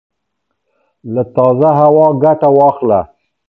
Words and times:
له 1.13 1.23
تازه 1.35 1.69
هوا 1.79 2.07
ګټه 2.23 2.49
واخله 2.57 2.99